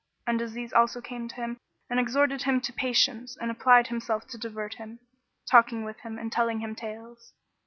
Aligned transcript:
And 0.25 0.41
Aziz 0.41 0.73
also 0.73 0.99
came 0.99 1.27
to 1.27 1.35
him 1.35 1.57
and 1.87 1.99
exhorted 1.99 2.41
him 2.41 2.59
to 2.61 2.73
patience 2.73 3.37
and 3.39 3.51
applied 3.51 3.85
himself 3.89 4.25
to 4.29 4.37
divert 4.39 4.73
him, 4.73 4.97
talking 5.45 5.83
with 5.85 5.99
him 5.99 6.17
and 6.17 6.31
telling 6.31 6.59
him 6.61 6.73
tales. 6.73 7.33